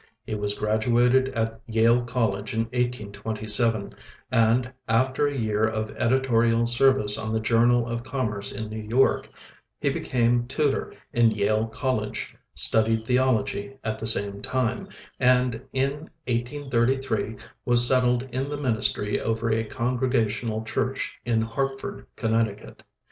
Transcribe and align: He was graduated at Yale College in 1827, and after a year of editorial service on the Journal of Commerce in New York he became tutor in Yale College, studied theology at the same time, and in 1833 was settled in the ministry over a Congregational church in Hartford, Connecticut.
He 0.23 0.33
was 0.33 0.55
graduated 0.57 1.29
at 1.35 1.61
Yale 1.67 2.03
College 2.03 2.55
in 2.55 2.61
1827, 2.71 3.93
and 4.31 4.73
after 4.89 5.27
a 5.27 5.37
year 5.37 5.63
of 5.63 5.91
editorial 5.91 6.65
service 6.65 7.19
on 7.19 7.31
the 7.31 7.39
Journal 7.39 7.85
of 7.85 8.01
Commerce 8.03 8.51
in 8.51 8.67
New 8.67 8.81
York 8.81 9.29
he 9.79 9.91
became 9.91 10.47
tutor 10.47 10.91
in 11.13 11.29
Yale 11.29 11.67
College, 11.67 12.35
studied 12.55 13.05
theology 13.05 13.77
at 13.83 13.99
the 13.99 14.07
same 14.07 14.41
time, 14.41 14.87
and 15.19 15.61
in 15.71 16.09
1833 16.27 17.35
was 17.63 17.85
settled 17.85 18.23
in 18.31 18.49
the 18.49 18.57
ministry 18.57 19.21
over 19.21 19.51
a 19.51 19.63
Congregational 19.63 20.63
church 20.63 21.13
in 21.25 21.43
Hartford, 21.43 22.07
Connecticut. 22.15 22.81